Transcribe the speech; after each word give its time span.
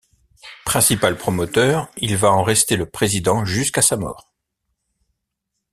Principal 0.65 1.15
promoteur, 1.15 1.87
il 1.97 2.17
va 2.17 2.31
en 2.31 2.41
rester 2.41 2.75
le 2.75 2.89
président 2.89 3.45
jusqu'à 3.45 3.83
sa 3.83 3.97
mort. 3.97 4.33